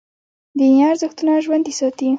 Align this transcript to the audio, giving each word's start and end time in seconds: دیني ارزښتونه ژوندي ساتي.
دیني 0.57 0.81
ارزښتونه 0.91 1.31
ژوندي 1.45 1.73
ساتي. 1.79 2.07